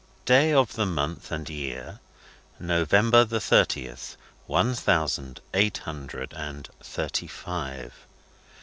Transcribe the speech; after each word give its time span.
Day 0.25 0.51
of 0.51 0.73
the 0.73 0.87
month 0.87 1.31
and 1.31 1.47
year, 1.47 1.99
November 2.59 3.23
the 3.23 3.39
thirtieth, 3.39 4.17
one 4.47 4.73
thousand 4.73 5.41
eight 5.53 5.77
hundred 5.77 6.33
and 6.33 6.67
thirty 6.81 7.27
five. 7.27 7.93